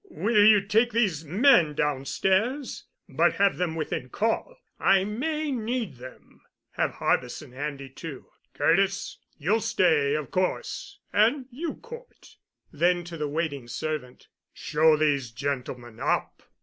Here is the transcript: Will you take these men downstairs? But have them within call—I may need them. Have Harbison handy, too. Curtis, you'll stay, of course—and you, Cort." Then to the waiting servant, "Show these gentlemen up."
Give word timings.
Will 0.09 0.43
you 0.43 0.61
take 0.61 0.93
these 0.93 1.23
men 1.23 1.75
downstairs? 1.75 2.85
But 3.07 3.33
have 3.33 3.57
them 3.57 3.75
within 3.75 4.09
call—I 4.09 5.03
may 5.03 5.51
need 5.51 5.97
them. 5.97 6.41
Have 6.71 6.93
Harbison 6.93 7.51
handy, 7.51 7.87
too. 7.87 8.25
Curtis, 8.55 9.19
you'll 9.37 9.61
stay, 9.61 10.15
of 10.15 10.31
course—and 10.31 11.45
you, 11.51 11.75
Cort." 11.75 12.37
Then 12.71 13.03
to 13.03 13.15
the 13.15 13.29
waiting 13.29 13.67
servant, 13.67 14.25
"Show 14.55 14.97
these 14.97 15.29
gentlemen 15.29 15.99
up." 15.99 16.41